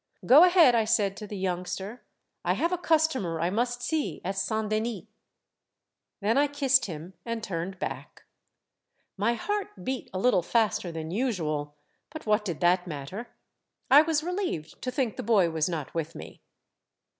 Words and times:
"* 0.21 0.25
Go 0.25 0.43
ahead,' 0.43 0.73
I 0.73 0.83
said 0.83 1.15
to 1.17 1.27
the 1.27 1.37
youngster. 1.37 2.01
* 2.23 2.43
I 2.43 2.53
have 2.53 2.71
a 2.73 2.77
customer 2.79 3.39
I 3.39 3.51
must 3.51 3.83
see 3.83 4.19
at 4.25 4.35
Saint 4.35 4.69
Denis.' 4.71 5.05
*' 5.67 6.21
Then 6.21 6.39
I 6.39 6.47
kissed 6.47 6.85
him, 6.85 7.13
and 7.23 7.43
turned 7.43 7.77
back. 7.77 8.23
My 9.15 9.35
heart 9.35 9.83
beat 9.85 10.09
a 10.11 10.17
Httle 10.17 10.43
faster 10.43 10.91
than 10.91 11.11
usual, 11.11 11.75
but 12.09 12.25
what 12.25 12.43
did 12.43 12.61
that 12.61 12.87
matter? 12.87 13.27
I 13.91 14.01
was 14.01 14.23
relieved 14.23 14.81
to 14.81 14.89
think 14.89 15.17
the 15.17 15.21
boy 15.21 15.51
was 15.51 15.69
not 15.69 15.93
with 15.93 16.15
me. 16.15 16.41